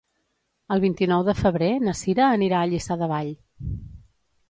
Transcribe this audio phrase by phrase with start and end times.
[0.75, 3.33] El vint-i-nou de febrer na Cira anirà a Lliçà de Vall.